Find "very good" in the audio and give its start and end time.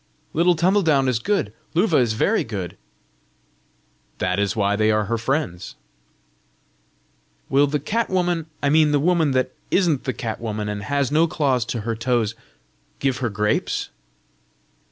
2.13-2.75